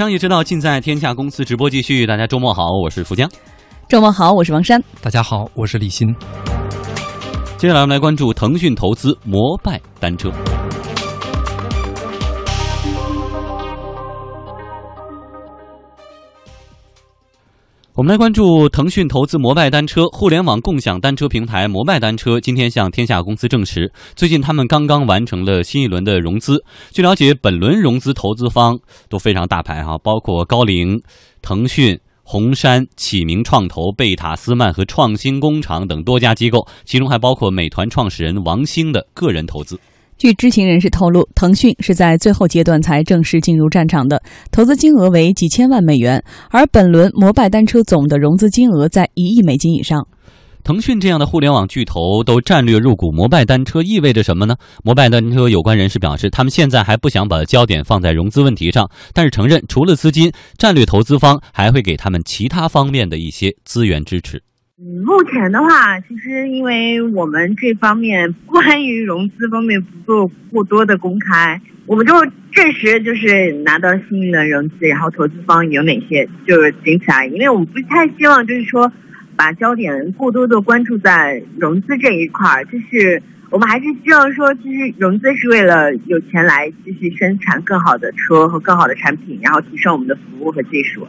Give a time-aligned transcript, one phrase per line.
[0.00, 2.06] 商业之道尽在天下公司直播继续。
[2.06, 3.30] 大家周末好，我是福江。
[3.86, 4.82] 周末好，我是王珊。
[5.02, 6.08] 大家好，我是李欣。
[7.58, 10.32] 接下来我们来关注腾讯投资摩拜单车。
[17.96, 26.62] 我们来关注腾讯投资摩拜单车，互联网共享单车平台摩拜单车今天向天下公司证实，最近他们刚刚完成了新一轮的融资。
[26.92, 31.02] 据了解，本轮融资投资方都非常大牌哈，包括高瓴、
[31.42, 39.78] 腾讯、红杉、启明创投、贝塔斯曼和创新工厂等多家机构，其中还包括美团创始人王兴的个人投资。
[40.20, 50.06] 据知情人士透露，腾讯是在最后阶段才正式进入战场的，投资金额为几千万美元，而本轮摩拜单车总的融资金额在一亿美金以上。
[50.62, 54.56] 腾讯这样的互联网巨头都战略入股摩拜单车，意味着什么呢？
[54.84, 64.42] 摩拜单车有关人士表示，他们现在还不想把焦点放在融资问题上，但是承认除了资金，战略投资方还会给他们其他方面的一些资源支持。
[64.82, 72.14] 嗯，目前的话，其实因为我们这方面关于融资方面不做过多的公开，我们就
[72.50, 77.32] 证实就是拿到新一轮融资，然后投资方有哪些，就是仅此而已。
[77.34, 78.90] 因为我们不太希望就是说
[79.36, 91.06] 把焦点过多的关注在融资这一块儿，就是我们还是希望说，其实融资是为了有钱来继续生产更好的车和更好的产品，然后提升我们的服务和技术，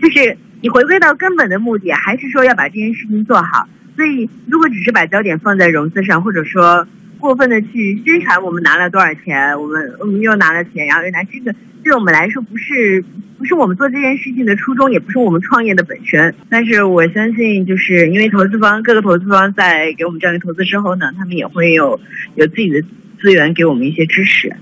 [0.00, 0.36] 就是。
[0.62, 3.66] 你回归到根本的目的，还是说要把这件事情做好。
[3.96, 6.86] 所以，如果只是把焦点放在融资上，或者说
[7.18, 13.02] 过分的去宣传我们拿了多少钱，我们我们又拿了钱，然后又拿这个，对我们来说不是
[13.38, 16.34] 不是我们做这件事情的初衷，也不是我们创业的本身。
[16.50, 21.98] 但是我相信，就是因为投资方各个投资方在给我们战略投资之后呢，他们也会有
[22.34, 22.82] 有自己的
[23.18, 24.54] 资源给我们一些支持。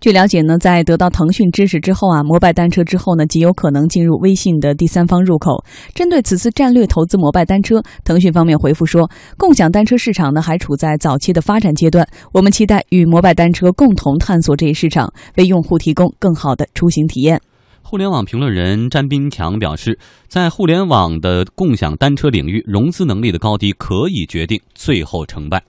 [0.00, 5.64] 据了解呢，在得到腾讯支持之后啊，摩拜单车之后呢，极有可能进入微信的第三方入口。
[5.92, 17.40] 针对此次战略投资摩拜单车，腾讯方面回复说，共享单车市场呢还处在早期的发展阶段，我们期待与摩拜单车共同探索这一市场，为用户提供更好的出行体验。
[17.82, 19.98] 互联网评论人詹斌强表示，
[20.28, 25.64] 在互联网的共享单车领域，融资能力的高低可以决定最后成败。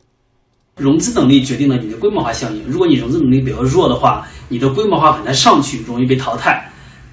[0.79, 2.63] 融资能力决定了你的规模化效应。
[2.67, 6.72] 如果你融资能力比较弱的话，你的规模化很难上去，容易被淘汰。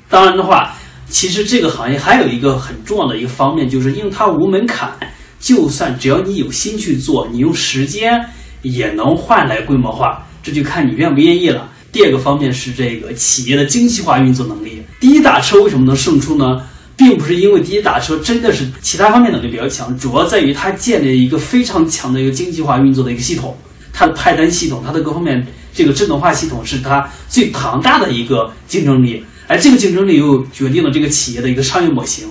[0.09, 0.73] 当然的话，
[1.09, 4.91] 其实这个行业还有一个很重要的一个方面，就是因为它无门槛，
[5.41, 8.25] 就算只要你有心去做，你用时间
[8.63, 11.69] 也能换来规模化，这就看你愿不愿意了。
[11.93, 14.83] 第二个方面是这个企业的精细化运作能力。
[15.01, 16.61] 滴滴打车为什么能胜出呢？
[16.97, 23.57] 并不是因为滴滴打车真的是其他方面能力比较强，主要在于它建立了一个非常强的一个经济化运作的一个系统，
[23.93, 32.27] 它的派单系统，它的各方面这个智能化系统是它最庞大的一个竞争力，而这个竞争力又决定了这个企业的一个商业模型。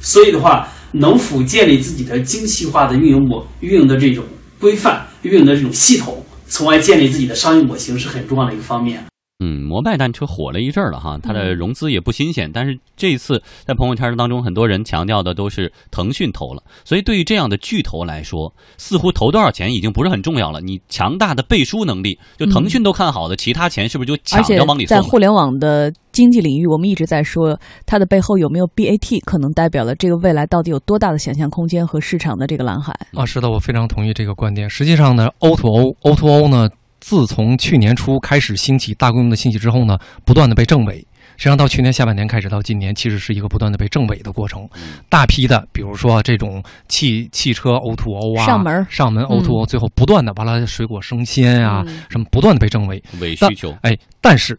[0.00, 4.22] 所以的话，能否建立自己的精细化的运营模运营的这种
[4.60, 9.02] 规范、运营的这种系统，从而建立自己的商业模型是很重要的一个方面。
[9.40, 12.48] 嗯，摩拜单车火了一阵儿了哈，它的融资也不新鲜。
[12.54, 16.62] 但是这一次在朋友圈当中，很多人强调的都是腾讯投了。
[16.84, 20.60] 所以对于这样的巨头来说，似乎投多少钱已经不是很重要了。
[20.60, 24.96] 你强大的背书能力，就腾讯都看好的，其他钱是不是就抢着往里送？
[24.96, 33.26] 在互联网的经济领域，我们一直在说它的背后有没有 BAT，可能代表了这个未来到底有多大的想象空间和市场的这个蓝海啊。
[33.26, 34.70] 是的，我非常同意这个观点。
[34.70, 36.70] 实际上呢，O to O，O to O 呢。
[37.04, 41.06] 自从去年初开始兴起大规模的信息之后呢，不断的被证伪。
[41.36, 44.66] 实际上到去年下半年开始到今年，其实是一个不断的被证伪的过程。
[45.10, 53.02] 大批的，比如说这种汽汽车 O to O 啊，上门上门 O to O，最后不断的完了水果生鲜啊，什么不断的被证伪。
[53.20, 53.76] 伪需求。
[53.82, 54.58] 哎，但是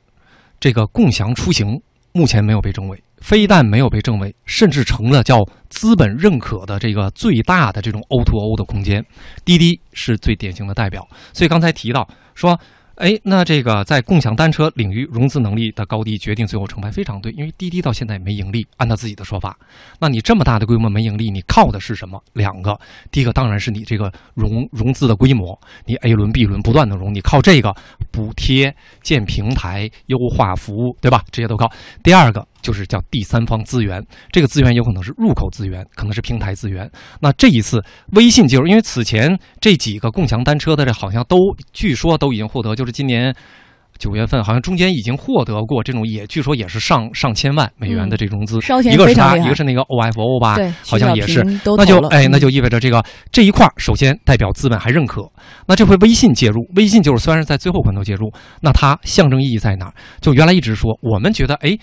[0.60, 1.82] 这个共享出行
[2.16, 3.00] 目前没有被证伪。
[3.18, 9.06] 非但没有被证伪，甚至成了叫资本认可的这个最大的这种 O to O 的空间。
[9.44, 11.08] 滴滴是最典型的代表。
[11.34, 12.60] 所以刚才提到说。
[12.96, 17.32] 哎，那这个在共享单车领域融资能力的高低决定最后成败，非常对。
[17.34, 19.58] 因为滴滴到现在没盈利，按他自己的说法，
[20.00, 22.22] 那你这么大的规模没盈利，你靠的是什么？
[22.34, 22.80] 两个，
[23.12, 27.76] 第一个当然是你这个融融资的规模，你 A 轮、B 轮不断的融，你靠这个
[28.12, 31.24] 补贴、建平台、优化服务，对吧？
[31.32, 31.70] 这些都靠。
[32.02, 32.48] 第二个。
[32.66, 36.90] 就是叫第三方资源，这个资源有可能是入口资源，可能是平台资源。
[37.22, 37.80] 那这一次
[38.14, 41.38] 微信介入，因为此前这几个共享单车的这好像都
[41.74, 43.32] 据说都已经获得，就是今年
[44.00, 48.58] 九月份好像中间已经获得过这种，也据说也是上上千万美元的这融资。
[48.92, 50.58] 一个是它，一个是那个 OFO 吧，
[50.88, 51.44] 好像也是。
[51.78, 55.22] 那就哎，那就意味着这个这一块首先代表资本还认可。
[55.68, 59.94] 那这回微信介入，微信就是虽然是在最后关头介入，那它象征意义在哪儿？
[60.20, 61.78] 就原来一直说我们觉得哎。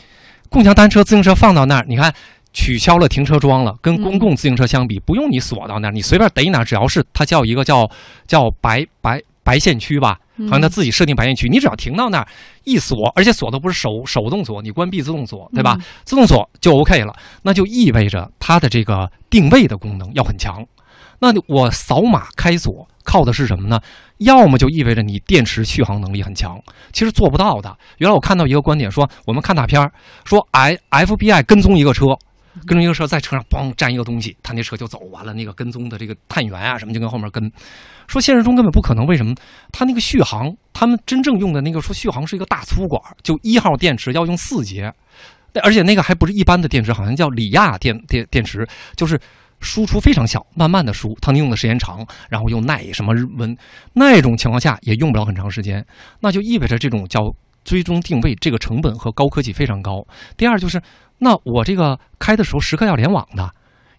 [0.52, 2.14] 共享单车、自行车放到那儿，你看
[2.52, 7.90] 取消了停车桩了，跟公共自行车相比，不用你锁到那儿，你随便逮哪儿，只要是它叫一个叫
[8.26, 12.28] 叫白白白线区吧，好像它自己设定白线区，你只要停到那儿
[12.64, 15.78] 一锁，而且锁的不是手手动锁，你关闭自动锁，对吧？
[16.04, 20.62] 自动锁就 OK 了，那就意味着它的这个定位的功能要很强。
[21.30, 23.80] 那我扫码开锁靠的是什么呢？
[24.18, 26.60] 要么就意味着你电池续航能力很强，
[26.92, 27.76] 其实做不到的。
[27.98, 29.92] 原来我看到一个观点说，我们看大片儿，
[30.24, 32.06] 说 I FBI 跟踪一个车，
[32.66, 35.32] 跟踪一个车在车上嘣站一个东西，他那车就走完了。
[35.32, 37.50] 那个跟踪的这个探员啊什么就跟后面跟，
[38.08, 39.06] 说现实中根本不可能。
[39.06, 39.34] 为什么？
[39.72, 44.92] 他那个续航，他们真正用的那个说续航是一个大粗管，就一号电池要用四节，
[45.62, 49.20] 而且那个还不是一般的电池，好像叫锂亚电电电池，就是。
[49.62, 53.56] 输出非常小，慢慢的输，它能用的时间长，然后又耐什么温，
[53.94, 55.82] 那种情况下也用不了很长时间，
[56.20, 57.20] 那就意味着这种叫
[57.64, 60.04] 追踪定位，这个成本和高科技非常高。
[60.36, 60.82] 第二就是，
[61.18, 63.48] 那我这个开的时候时刻要联网的。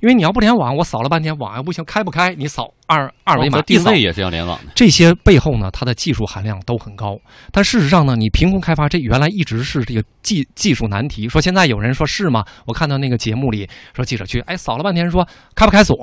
[0.04, 2.36] 因为你要不联网，我扫了半天网又不行，开不开。
[2.36, 4.72] 你扫二二维码，定位也是要联网的。
[4.76, 7.18] 这些背后呢，它的技术含量都很高。
[7.54, 11.30] 但事实上呢，你凭空开发，这原来一直是这个技技术难题。
[11.30, 12.44] 说现在有人说是吗？
[12.66, 13.66] 我看到那个节目里
[13.96, 15.96] 说记者去，哎，扫了半天说开不开锁，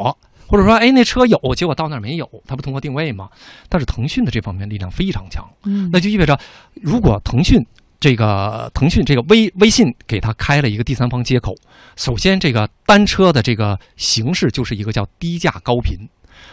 [0.47, 3.29] 或者说哎那车有，结果到那儿没有，它不通过定位吗？
[3.69, 6.41] 但是腾讯的这方面力量非常强，嗯，那就意味着
[6.81, 7.62] 如果腾讯。
[8.00, 11.55] 这个腾讯这个微微信给他开了一个第三方接口。
[11.97, 16.08] 首先，这个单车的这个形式就是一个叫低价高频，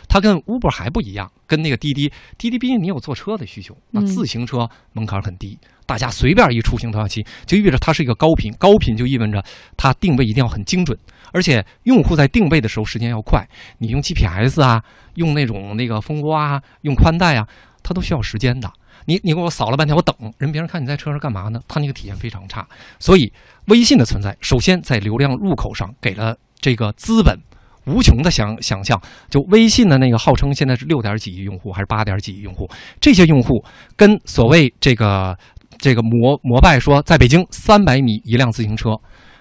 [0.10, 9.42] 它跟 Uber 还不一样，跟那个滴滴，滴滴毕竟你有坐车的需求，那自行车门槛很低，大家随便一出行都要骑，就意味着它是一个高频，高频就意味着
[9.78, 10.98] 它定位一定要很精准，
[11.32, 13.48] 而且用户在定位的时候时间要快。
[13.78, 14.84] 你用 GPS 啊，
[15.16, 17.48] 用那种那个蜂窝啊，用宽带啊，
[17.82, 18.70] 它都需要时间的。
[19.08, 21.62] 你你给我扫了半天，我等人，别人看你在车上干嘛呢？
[21.66, 22.68] 他那个体验非常差。
[23.00, 23.32] 所以，
[23.68, 27.40] 微信的存在，首先在流量入口上给了这个资本
[27.86, 29.02] 无穷的想想象。
[29.30, 32.70] 就微信的那个号称现在是六点几亿用户，还是八点几亿用户？
[33.00, 33.64] 这些用户
[33.96, 35.38] 跟所谓这个
[35.78, 38.90] 这个摩摩拜说，在北京三百米一辆自行车，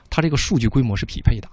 [0.09, 1.49] 它这个数据规模是匹配的。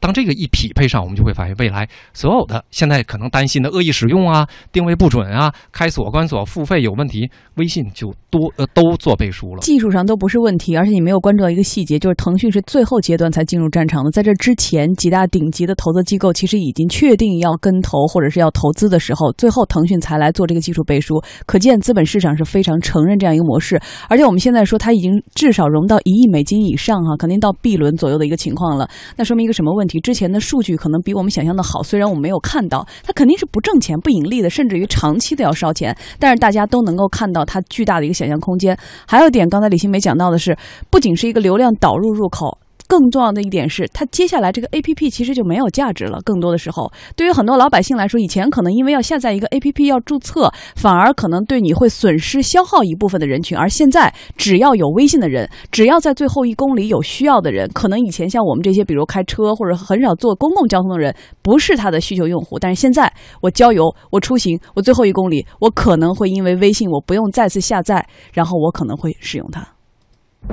[0.00, 9.60] 当这个一匹配上，我们就会发现，未来所有的现在可能担心的恶意使用啊、定位不准啊、开锁关锁付费有问题，微信就多呃都做背书了。
[9.60, 14.10] 技术上都不是问题，而且你没有关注到一个细节，就是腾讯是最后阶段才进入战场的。
[14.10, 21.22] 在这之前，几大顶级的投资机构其实已经确定要跟投或者是要投资的时候，最后腾讯才来做这个技术背书。
[21.46, 23.80] 可见资本市场是非常承认这样一个模式。
[24.08, 28.88] 而且我们现在说，它已经至少融到一亿美金以上哈，肯定到 B 轮左右的一个情况了。
[29.16, 30.00] 那说明一个什么问题？
[30.00, 35.96] 之前的数据可能比我们想象的好，虽然我们没有看到，它肯定是不挣钱、不盈利的，甚至于长期的要烧钱。
[36.18, 38.76] 但是大家都能够看到它巨大的一个想象空间。
[39.06, 40.56] 还有一点，刚才李新梅讲到的是，
[40.90, 42.58] 不仅是一个流量导入入口。
[42.88, 46.20] 更重要的一点是，它接下来这个 A P P 其实就没有价值了。
[46.24, 53.56] 更多的时候，对于很多老百姓来说，以前可能因为要下载一个 A P P 要注册，反而可能对你会损失消耗一部分的人群。
[53.56, 62.58] 而现在，只要有微信的人，只要在最后一公里有需要的人，可能以前像我们这些，比如开车或者很少坐公共交通的人，不是他的需求用户。
[62.58, 69.75] 但是现在，我郊游，我出行，我最后一公里，我可能会因为微信，我不用再次下载，然后我可能会使用它。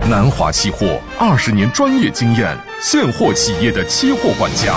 [0.02, 4.74] 南华期货二十年专业经验，现货企业的期货管家。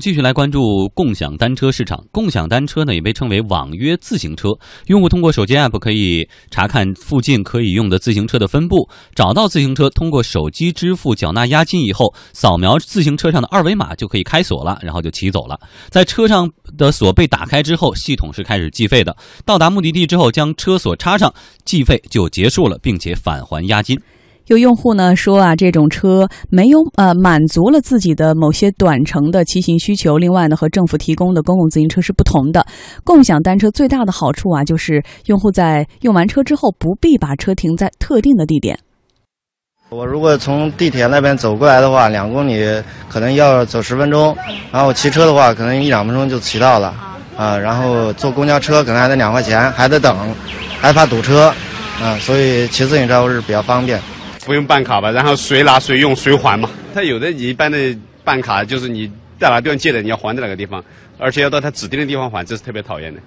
[0.00, 2.02] 继续来关注共享单车市场。
[2.10, 4.48] 共享单车呢，也被称为网约自行车。
[4.86, 15.60] 用户通过手机 app 可以查看附近可以用的自行车的分布，找到自行车，通过手机支付缴纳押金以后，扫描自行车上的二维码就可以开锁了，然后就骑走了。
[15.90, 19.14] 在车上的锁被打开之后，系统是开始计费的。
[19.44, 21.32] 到达目的地之后，将车锁插上，
[21.64, 24.00] 计费就结束了，并且返还押金。
[24.46, 30.18] 有用户呢说啊，这种车没有呃满足了自己的某些短程的骑行需求。
[30.18, 32.66] 另外呢，和政府提供的公共自行车是不同的。
[33.04, 38.78] 共享单车最大的好处啊，就是用户在用完车之后不必把车停在特定的地点。
[39.88, 42.64] 我如果从地铁那边走过来的话，两公里
[43.08, 44.36] 可能要走十分钟，
[44.72, 46.94] 然后骑车的话可能一两分钟就骑到了
[47.36, 47.56] 啊。
[47.56, 50.16] 然后坐公交车可能还得两块钱，还得等，
[50.80, 51.52] 还怕堵车
[52.00, 52.16] 啊。
[52.20, 54.00] 所以骑自行车是比较方便。
[54.50, 56.68] 不用办卡吧，然后谁拿谁用谁还嘛。
[56.92, 59.06] 他有的一般的办卡就是你
[59.38, 60.82] 在哪个地方借的，你要还在哪个地方，
[61.18, 63.20] 而且要到他指定的地方还，这是特别讨厌的。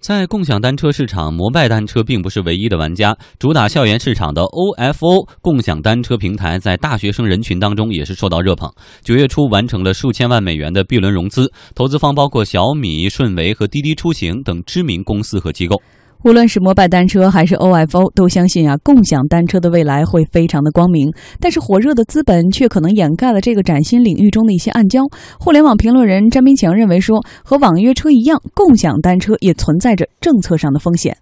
[0.00, 3.16] 在共享单车市场，摩拜单车并不是唯一的玩家。
[3.38, 8.68] 主打校园市场的 OFO 共享单车平台，在大学生人群当中也是受到热捧。
[9.04, 15.80] 九月初完成了数千万美元的 B 轮融资，投资方包括小米、顺为和滴滴出行等知名公司和机构。
[16.24, 21.12] 无论是摩拜单车还是 OFO，都相信啊，共享单车的未来会非常的光明。
[21.38, 25.06] 但是火热的资本却可能掩盖了这个崭新领域中的一些暗礁。
[25.38, 31.14] 互联网评论人詹斌强认为说，和网约车一样，共享单车也存在着政策上的风险。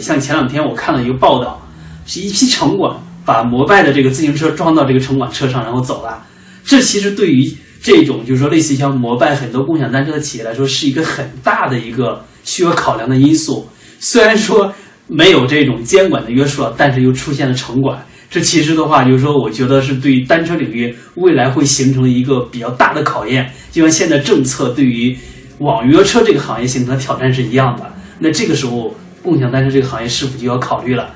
[0.00, 1.62] 像前两天我看了一个报道，
[2.04, 6.24] 是一批城管把摩拜的这个自行车装到这个城管车上，然后走了。
[6.64, 7.48] 这其实对于
[7.80, 13.64] 这种就是说类似于像摩拜很多共享单车的企业来说，是一个很大的一个需要考量的因素。
[14.00, 14.72] 虽然说
[15.06, 23.50] 没有这种监管的约束，但是又出现了城管，这其实的话就是说，我觉得是对于单车领域未来会形成一个比较大的考验。
[23.72, 25.16] 就像现在政策对于
[25.58, 31.14] 网约车这个行业形成的挑战是一样的，那这个时候共享单车这个行业是否就要考虑了？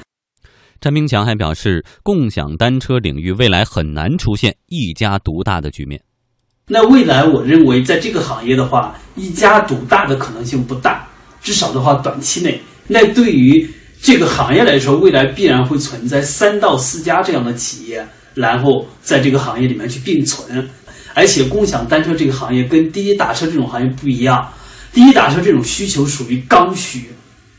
[0.81, 6.03] 詹明强还表示，共享单车领域未来很难出现一家独大的局面。
[6.67, 11.07] 那未来我认为，在这个行业的话，一家独大的可能性不大，
[11.41, 12.61] 至少的话，短期内。
[12.89, 13.69] 那对于
[14.03, 20.69] 这个行业来说，未来必然会存在三到四家这样的企业，然后在这个行业里面去并存。
[21.15, 24.51] 而且，共享单车这个行业跟滴滴打车这种行业不一样，
[24.93, 27.05] 滴滴打车这种需求属于刚需，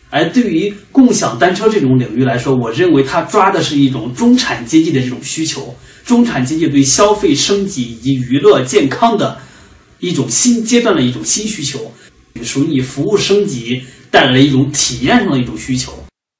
[0.09, 9.37] 而对于共享单车这种领域来说，我认为它抓的是一种中产阶级的这种需求，中产阶级对消费升级以及娱乐健康的
[9.99, 11.91] 一种新阶段的一种新需求，
[12.41, 13.83] 属于你服务升级。
[14.13, 15.91] 带来一种体验上的一种需求。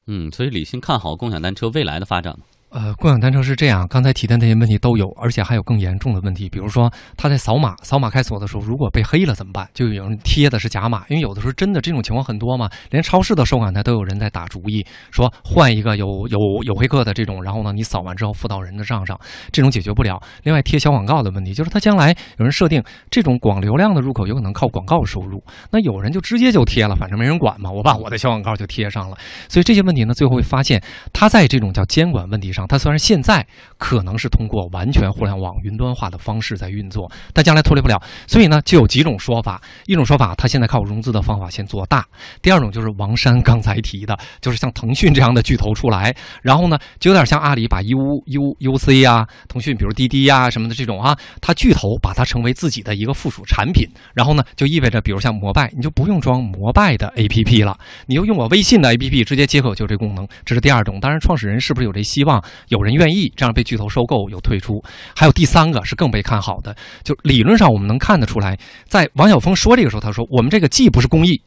[0.05, 2.45] 嗯，所以李欣看好共享单车未来的发展吗？
[2.73, 9.69] 呃，共享单车是这样，刚才提的那些问题都有，而且还有更严重的问题，比如说他在扫码、扫码开锁的时候，如果被黑了怎么办？
[9.75, 19.19] 就有人贴的是假码，因为有的时候真的这种情况很多嘛，连超市的收款台都有人在打主意，说换一个有有有黑客的这种，然后呢，你扫完之后付到人的账上，
[19.51, 20.19] 这种解决不了。
[20.41, 25.39] 另外贴小广告的问题，就是他将来有人设定这种广流量的入口有可能靠广告收入，
[25.69, 29.17] 那有人就直接就贴了，反正没人管嘛，我把我的小广告就贴上了。
[29.47, 32.62] 所以这些问题呢，最后会发现他在这种叫监管问题上。
[32.67, 33.45] 它虽然现在
[33.77, 38.01] 可能是通过完全互联网云端化的方式在运作，但将来脱离不了。
[38.27, 39.61] 所以呢，就有几种说法。
[39.85, 42.01] 一种说法，它现在靠融资的方法先做大；
[42.41, 60.27] 第二种就是王山刚才提的，就是像腾讯这样的巨头出来，然后呢，就有点像阿里把 U U U C 啊，腾讯比如滴滴呀什么的这种啊，它巨头把它成为自己的一个附属产品，然后呢，就意味着比如像摩拜，你就不用装摩拜的 A P P 了，你就用我微信的 A P P 直接接口就这功能。
[60.45, 60.99] 这是第二种。
[60.99, 62.43] 当然，创始人是不是有这希望？
[62.69, 64.83] 有人愿意这样被巨头收购有退出，
[65.15, 68.57] 还有第三个是更被看好的，就理论上我们能看得出来，
[68.87, 71.41] 在王晓峰说这个时候，他说我们这个既不是公益，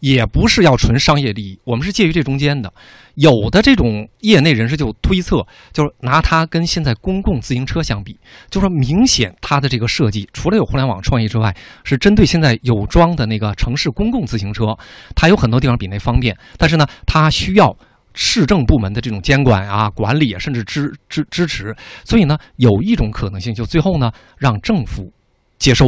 [0.00, 2.72] 也不是要纯商业利益，我们是介于这中间的。
[3.14, 8.18] 有的这种业内人士就推测，就是拿它跟现在公共自行车相比，
[8.50, 14.76] 就说明显它的这个设计除了有互联网创意之外，是针对现在有装的那个城市公共自行车，
[15.14, 17.76] 它有很多地方比那方便，但是呢，它需要。
[18.18, 25.12] 市政部门的这种监管啊、管理啊，甚至支支支持，所以呢，有一种可能性，就最后呢，让政府
[25.58, 25.84] 接收，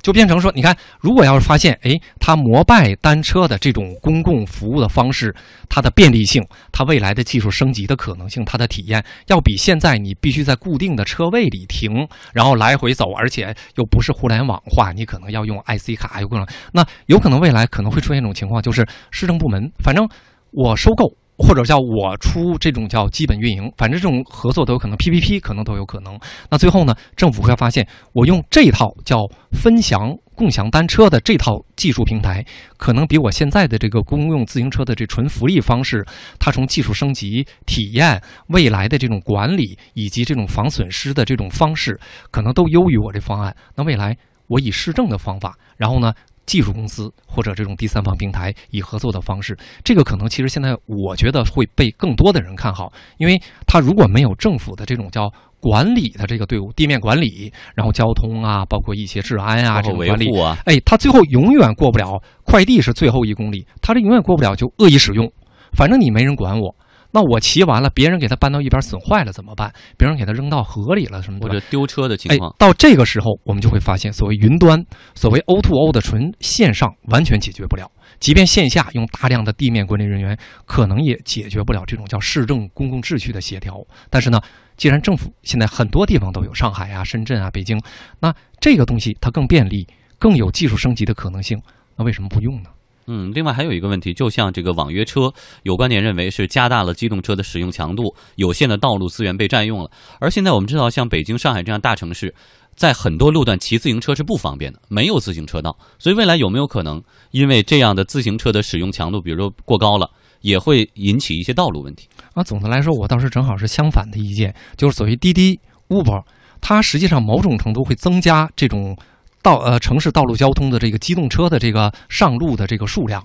[0.00, 5.34] 就变成说，你看，如果要是发现，哎，它摩拜单车的这种公共服务的方式，
[5.68, 6.40] 它的便利性，
[6.70, 20.08] 它未来的技术升级的可能性，它的体验，要比现在你必须在固定的车位里停，然后来回走，而且又不是互联网化，你可能要用 IC 卡，有可能，那有可能未来可能会出现一种情况，就是市政部门，反正
[20.52, 21.19] 我收购。
[21.42, 26.18] 或者叫我出这种叫基本运营，反正这种合作都有可能，PPP 可能都有可能。
[26.50, 32.44] 那最后呢，政府会发现，我用这套叫分享共享单车的这套技术平台，
[32.76, 36.06] 可能比我现在的这个公用自行车的这纯福利方式，
[36.38, 41.98] 它从技术升级、体验、未来的这种管理以及这种防损失的这种方式，
[42.30, 43.56] 可能都优于我这方案。
[43.74, 44.16] 那未来
[44.46, 46.12] 我以市政的方法，然后呢？
[46.50, 62.20] 技术公司或者这种第三方平台以合作的方式，这个可能其实现在我觉得会被更多的人看好，因为它如果没有政府的这种叫管理的这个队伍，地面管理，然后交通啊，包括一些治安啊这种管理啊，哎，他最后永远过不了。
[62.42, 65.30] 快递是最后一公里，他这永远过不了，就恶意使用，
[65.76, 66.74] 反正你没人管我。
[67.12, 69.72] 那我骑完了，别人给他搬到一边损坏了怎么办？
[69.96, 72.50] 别人给他扔到河里了什么的，或者丢车的情况。
[72.50, 77.90] 哎，到这个时候，我们就会发现，所谓云端，所谓 O to O 的纯线上完全解决不了。
[78.18, 83.74] 即便线下用大量的地面管理人员，可能也解决不了这种叫市政公共秩序的协调。
[84.08, 84.40] 但是呢，
[84.76, 87.80] 既然政府现在很多地方都有，上海啊、深圳啊、北京，
[88.20, 89.86] 那这个东西它更便利，
[90.18, 91.60] 更有技术升级的可能性，
[91.96, 92.70] 那为什么不用呢？
[93.06, 95.32] 嗯，另外还有一个问题，就像这个网约车，
[95.64, 99.90] 有观点认为是加大了机动车的使用强度，有限的道路资源被占用了。
[100.20, 102.32] 而现在我们知道，像北京、上海这样大城市，
[102.76, 105.76] 在很多路段骑自行车是不方便的，没有自行车道。
[105.98, 107.02] 所以未来有没有可能，
[107.32, 110.08] 因为这样的自行车的使用强度，比如说过高了，
[110.40, 112.08] 也会引起一些道路问题。
[112.34, 116.22] 啊，总的来说，我倒是正好是相反的意见，就是所谓滴滴、Uber，
[116.60, 118.96] 它实际上某种程度会增加这种
[119.42, 123.24] 道呃城市道路交通的这个机动车的这个上路的这个数量。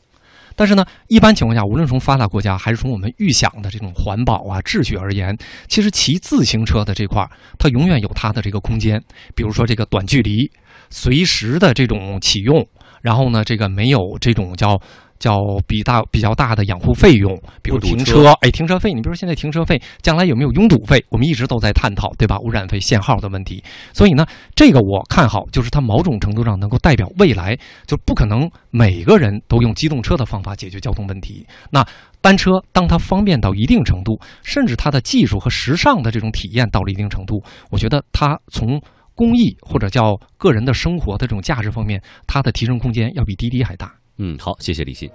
[0.56, 7.30] 但是呢，一般情况下，无论从发达国家还是从我们预想的这种环保啊秩序而言，其实骑自行车的这块儿，
[7.60, 9.02] 它永远有它的这个空间。
[9.36, 10.50] 比如说这个短距离，
[10.90, 12.66] 随时的这种启用，
[13.02, 14.80] 然后呢，这个没有这种叫。
[15.20, 21.04] 叫比大比较大的养护费用，比如停车，哎，停车费，你比如说现在停车费，将来有没有拥堵费？
[21.10, 22.38] 我们一直都在探讨，对吧？
[22.40, 23.64] 污染费、限号的问题。
[23.94, 27.58] 所以呢，这个我看好，就是它某种程度上能够代表未来，
[27.88, 31.46] 就不可能每个人都用机动车的方法解决交通问题。
[31.72, 31.86] 那
[32.22, 38.82] 单车，当它方便到一定程度，甚至它的技术和时尚的这种体验到了一定程度，我觉得它从
[39.14, 43.94] 公益或者叫个人的生活的这种价值方面，它的提升空间要比滴滴还大。
[44.18, 45.10] 嗯，好，谢谢李欣。